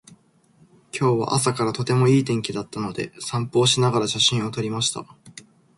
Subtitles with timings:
[0.97, 5.05] 今日は朝からとてもいい天気だったので、散歩をしながら写真を撮りました。